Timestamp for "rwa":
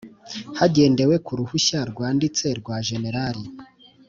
2.59-2.77